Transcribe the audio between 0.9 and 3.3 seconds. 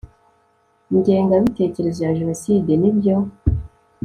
ingengabitekerezo ya jenoside n ibyo